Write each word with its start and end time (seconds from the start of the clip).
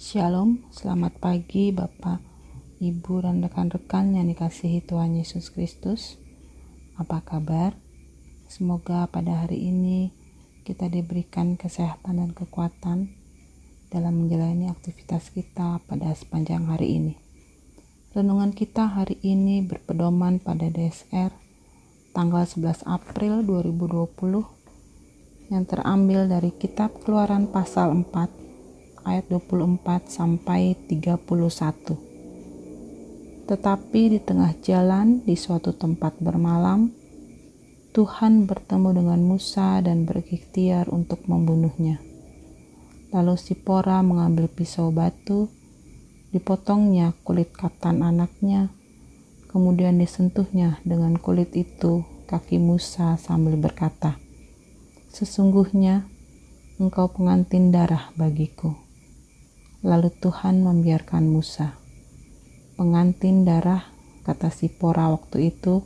Shalom, 0.00 0.64
selamat 0.72 1.20
pagi 1.20 1.76
Bapak, 1.76 2.24
Ibu, 2.80 3.20
dan 3.20 3.44
rekan-rekan 3.44 4.16
yang 4.16 4.32
dikasihi 4.32 4.80
Tuhan 4.80 5.12
Yesus 5.12 5.52
Kristus. 5.52 6.16
Apa 6.96 7.20
kabar? 7.20 7.76
Semoga 8.48 9.04
pada 9.12 9.44
hari 9.44 9.60
ini 9.60 10.08
kita 10.64 10.88
diberikan 10.88 11.60
kesehatan 11.60 12.16
dan 12.16 12.32
kekuatan 12.32 13.12
dalam 13.92 14.24
menjalani 14.24 14.72
aktivitas 14.72 15.36
kita 15.36 15.84
pada 15.84 16.16
sepanjang 16.16 16.64
hari 16.64 16.96
ini. 16.96 17.14
Renungan 18.16 18.56
kita 18.56 18.88
hari 18.88 19.20
ini 19.20 19.60
berpedoman 19.60 20.40
pada 20.40 20.72
DSR 20.72 21.28
tanggal 22.16 22.48
11 22.48 22.88
April 22.88 23.44
2020 23.44 25.52
yang 25.52 25.68
terambil 25.68 26.24
dari 26.24 26.56
kitab 26.56 26.88
Keluaran 27.04 27.52
pasal 27.52 27.92
4 27.92 28.48
ayat 29.04 29.28
24 29.28 30.08
sampai 30.08 30.76
31. 30.88 32.10
Tetapi 33.50 34.02
di 34.14 34.18
tengah 34.22 34.54
jalan 34.62 35.26
di 35.26 35.34
suatu 35.34 35.74
tempat 35.74 36.18
bermalam, 36.22 36.92
Tuhan 37.90 38.46
bertemu 38.46 39.02
dengan 39.02 39.18
Musa 39.18 39.82
dan 39.82 40.06
berikhtiar 40.06 40.86
untuk 40.94 41.26
membunuhnya. 41.26 41.98
Lalu 43.10 43.34
Sipora 43.34 43.98
mengambil 44.06 44.46
pisau 44.46 44.94
batu, 44.94 45.50
dipotongnya 46.30 47.10
kulit 47.26 47.50
katan 47.50 48.06
anaknya, 48.06 48.70
kemudian 49.50 49.98
disentuhnya 49.98 50.78
dengan 50.86 51.18
kulit 51.18 51.50
itu 51.58 52.06
kaki 52.30 52.62
Musa 52.62 53.18
sambil 53.18 53.58
berkata, 53.58 54.14
Sesungguhnya 55.10 56.06
engkau 56.78 57.10
pengantin 57.10 57.74
darah 57.74 58.14
bagiku. 58.14 58.89
Lalu 59.80 60.12
Tuhan 60.12 60.60
membiarkan 60.60 61.24
Musa. 61.24 61.72
Pengantin 62.76 63.48
darah, 63.48 63.88
kata 64.28 64.52
Sipora 64.52 65.08
waktu 65.08 65.56
itu, 65.56 65.80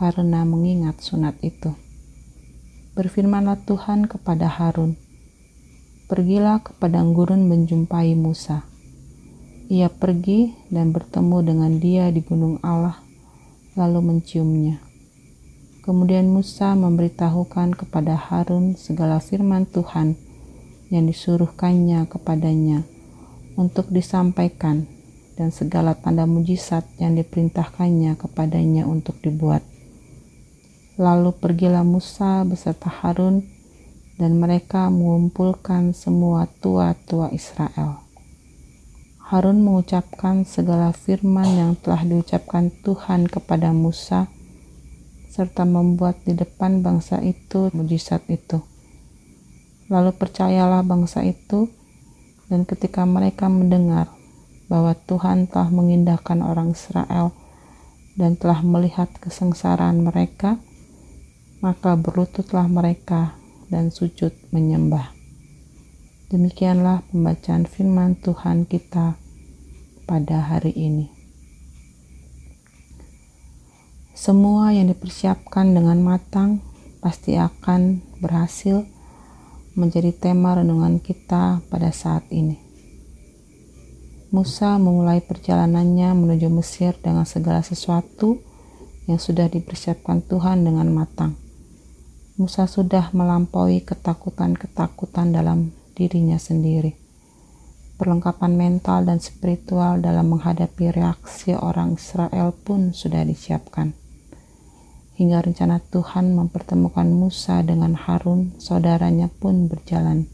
karena 0.00 0.48
mengingat 0.48 1.04
sunat 1.04 1.36
itu. 1.44 1.76
Berfirmanlah 2.96 3.68
Tuhan 3.68 4.08
kepada 4.08 4.48
Harun, 4.48 4.96
Pergilah 6.08 6.64
ke 6.64 6.72
padang 6.80 7.12
gurun 7.12 7.44
menjumpai 7.52 8.16
Musa. 8.16 8.64
Ia 9.68 9.92
pergi 9.92 10.56
dan 10.72 10.96
bertemu 10.96 11.36
dengan 11.44 11.72
dia 11.76 12.08
di 12.08 12.24
gunung 12.24 12.64
Allah, 12.64 12.96
lalu 13.76 14.00
menciumnya. 14.08 14.80
Kemudian 15.84 16.32
Musa 16.32 16.72
memberitahukan 16.72 17.76
kepada 17.76 18.16
Harun 18.16 18.72
segala 18.80 19.20
firman 19.20 19.68
Tuhan 19.68 20.16
yang 20.88 21.04
disuruhkannya 21.04 22.08
kepadanya 22.08 22.88
untuk 23.62 23.86
disampaikan 23.94 24.90
dan 25.38 25.54
segala 25.54 25.94
tanda 25.94 26.26
mujizat 26.26 26.82
yang 26.98 27.14
diperintahkannya 27.14 28.18
kepadanya 28.18 28.84
untuk 28.90 29.22
dibuat. 29.22 29.62
Lalu 30.98 31.30
pergilah 31.38 31.86
Musa 31.86 32.42
beserta 32.42 32.90
Harun 32.90 33.46
dan 34.20 34.36
mereka 34.36 34.90
mengumpulkan 34.92 35.94
semua 35.94 36.50
tua-tua 36.60 37.30
Israel. 37.30 38.02
Harun 39.32 39.64
mengucapkan 39.64 40.44
segala 40.44 40.92
firman 40.92 41.48
yang 41.48 41.72
telah 41.80 42.04
diucapkan 42.04 42.68
Tuhan 42.84 43.32
kepada 43.32 43.72
Musa 43.72 44.28
serta 45.32 45.64
membuat 45.64 46.20
di 46.28 46.36
depan 46.36 46.84
bangsa 46.84 47.24
itu 47.24 47.72
mujizat 47.72 48.20
itu. 48.28 48.60
Lalu 49.88 50.12
percayalah 50.12 50.84
bangsa 50.84 51.24
itu, 51.24 51.72
dan 52.52 52.68
ketika 52.68 53.08
mereka 53.08 53.48
mendengar 53.48 54.12
bahwa 54.68 54.92
Tuhan 55.08 55.48
telah 55.48 55.72
mengindahkan 55.72 56.44
orang 56.44 56.76
Israel 56.76 57.32
dan 58.12 58.36
telah 58.36 58.60
melihat 58.60 59.08
kesengsaraan 59.24 60.04
mereka, 60.04 60.60
maka 61.64 61.96
berlututlah 61.96 62.68
mereka 62.68 63.32
dan 63.72 63.88
sujud 63.88 64.36
menyembah. 64.52 65.16
Demikianlah 66.28 67.08
pembacaan 67.08 67.64
firman 67.64 68.20
Tuhan 68.20 68.68
kita 68.68 69.16
pada 70.04 70.44
hari 70.44 70.76
ini. 70.76 71.08
Semua 74.12 74.76
yang 74.76 74.92
dipersiapkan 74.92 75.72
dengan 75.72 76.04
matang 76.04 76.60
pasti 77.00 77.40
akan 77.40 78.04
berhasil 78.20 78.84
menjadi 79.72 80.12
tema 80.12 80.58
renungan 80.58 81.00
kita 81.00 81.64
pada 81.72 81.88
saat 81.88 82.28
ini. 82.28 82.60
Musa 84.32 84.76
memulai 84.80 85.20
perjalanannya 85.20 86.16
menuju 86.16 86.48
Mesir 86.48 86.96
dengan 87.00 87.28
segala 87.28 87.60
sesuatu 87.60 88.40
yang 89.08 89.20
sudah 89.20 89.48
dipersiapkan 89.48 90.24
Tuhan 90.24 90.64
dengan 90.64 90.88
matang. 90.88 91.36
Musa 92.40 92.64
sudah 92.64 93.12
melampaui 93.12 93.84
ketakutan-ketakutan 93.84 95.36
dalam 95.36 95.76
dirinya 95.92 96.40
sendiri. 96.40 96.96
Perlengkapan 98.00 98.56
mental 98.56 99.04
dan 99.04 99.20
spiritual 99.20 100.00
dalam 100.00 100.32
menghadapi 100.32 100.90
reaksi 100.96 101.52
orang 101.52 102.00
Israel 102.00 102.56
pun 102.56 102.96
sudah 102.96 103.22
disiapkan 103.22 104.01
hingga 105.16 105.44
rencana 105.44 105.78
Tuhan 105.92 106.32
mempertemukan 106.32 107.04
Musa 107.12 107.60
dengan 107.60 107.92
Harun, 107.92 108.56
saudaranya 108.56 109.28
pun 109.28 109.68
berjalan 109.68 110.24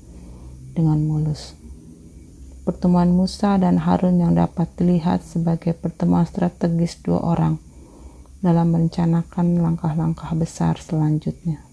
dengan 0.72 1.02
mulus. 1.02 1.58
Pertemuan 2.62 3.10
Musa 3.10 3.58
dan 3.58 3.80
Harun 3.82 4.22
yang 4.22 4.38
dapat 4.38 4.70
dilihat 4.78 5.24
sebagai 5.24 5.74
pertemuan 5.74 6.28
strategis 6.28 7.00
dua 7.02 7.24
orang 7.24 7.58
dalam 8.38 8.70
merencanakan 8.70 9.58
langkah-langkah 9.58 10.30
besar 10.38 10.78
selanjutnya. 10.78 11.64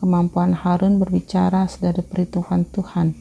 Kemampuan 0.00 0.56
Harun 0.56 0.96
berbicara 0.96 1.68
sudah 1.68 1.92
diperhitungkan 1.92 2.64
Tuhan 2.72 3.14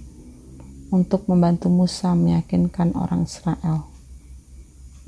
untuk 0.90 1.28
membantu 1.28 1.68
Musa 1.68 2.16
meyakinkan 2.16 2.96
orang 2.96 3.28
Israel 3.28 3.91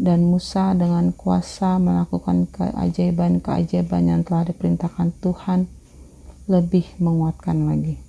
dan 0.02 0.26
Musa 0.26 0.74
dengan 0.74 1.14
kuasa 1.14 1.78
melakukan 1.78 2.50
keajaiban-keajaiban 2.50 4.04
yang 4.10 4.22
telah 4.26 4.50
diperintahkan 4.50 5.14
Tuhan 5.22 5.70
lebih 6.50 6.98
menguatkan 6.98 7.70
lagi. 7.70 8.02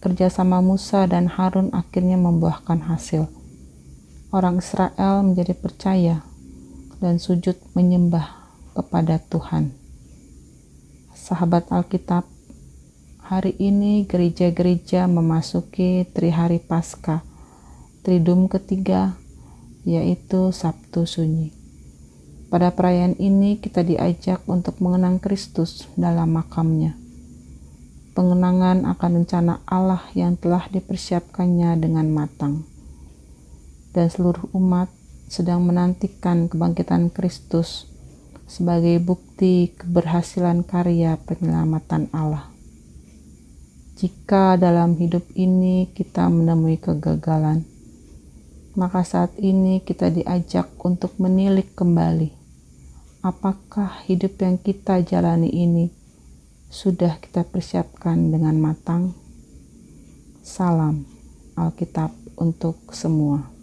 Kerjasama 0.00 0.64
Musa 0.64 1.04
dan 1.04 1.28
Harun 1.28 1.74
akhirnya 1.74 2.16
membuahkan 2.16 2.88
hasil. 2.88 3.28
Orang 4.32 4.64
Israel 4.64 5.20
menjadi 5.26 5.52
percaya 5.52 6.16
dan 7.02 7.20
sujud 7.20 7.58
menyembah 7.76 8.48
kepada 8.72 9.20
Tuhan. 9.20 9.76
Sahabat 11.12 11.68
Alkitab, 11.70 12.24
hari 13.20 13.54
ini 13.60 14.08
gereja-gereja 14.08 15.06
memasuki 15.08 16.08
Trihari 16.10 16.60
Paskah, 16.60 17.20
Tridum 18.04 18.48
ketiga 18.48 19.16
yaitu 19.84 20.50
Sabtu 20.50 21.04
Sunyi. 21.04 21.52
Pada 22.48 22.72
perayaan 22.72 23.16
ini 23.20 23.60
kita 23.60 23.84
diajak 23.84 24.44
untuk 24.48 24.80
mengenang 24.80 25.20
Kristus 25.20 25.88
dalam 25.96 26.36
makamnya. 26.36 26.96
Pengenangan 28.14 28.86
akan 28.88 29.10
rencana 29.22 29.60
Allah 29.66 30.06
yang 30.14 30.38
telah 30.38 30.70
dipersiapkannya 30.70 31.76
dengan 31.82 32.08
matang. 32.14 32.62
Dan 33.90 34.06
seluruh 34.06 34.54
umat 34.54 34.86
sedang 35.26 35.66
menantikan 35.66 36.46
kebangkitan 36.46 37.10
Kristus 37.10 37.90
sebagai 38.46 39.02
bukti 39.02 39.74
keberhasilan 39.74 40.62
karya 40.62 41.18
penyelamatan 41.26 42.06
Allah. 42.14 42.54
Jika 43.98 44.54
dalam 44.54 44.94
hidup 44.94 45.26
ini 45.34 45.90
kita 45.90 46.30
menemui 46.30 46.78
kegagalan, 46.78 47.66
maka 48.74 49.06
saat 49.06 49.34
ini 49.38 49.80
kita 49.80 50.10
diajak 50.10 50.70
untuk 50.82 51.14
menilik 51.22 51.70
kembali 51.74 52.44
apakah 53.24 54.04
hidup 54.04 54.36
yang 54.44 54.60
kita 54.60 55.00
jalani 55.00 55.48
ini 55.48 55.88
sudah 56.68 57.22
kita 57.22 57.46
persiapkan 57.46 58.34
dengan 58.34 58.58
matang. 58.58 59.14
Salam 60.42 61.06
Alkitab 61.54 62.10
untuk 62.36 62.90
semua. 62.90 63.53